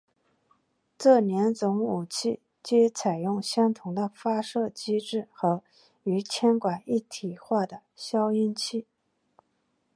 [0.97, 5.61] 这两种武器皆采用相同的发射机制和
[6.05, 8.87] 与枪管一体化的消音器。